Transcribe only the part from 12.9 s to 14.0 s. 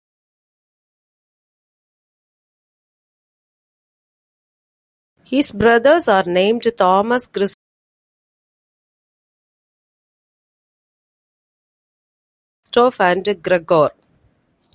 and Gregor.